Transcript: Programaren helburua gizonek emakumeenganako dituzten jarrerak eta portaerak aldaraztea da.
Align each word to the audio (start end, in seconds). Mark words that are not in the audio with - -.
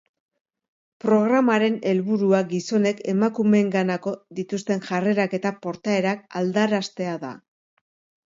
Programaren 1.03 1.75
helburua 1.89 2.39
gizonek 2.53 3.03
emakumeenganako 3.13 4.13
dituzten 4.39 4.83
jarrerak 4.87 5.37
eta 5.41 5.51
portaerak 5.67 6.23
aldaraztea 6.41 7.13
da. 7.27 7.31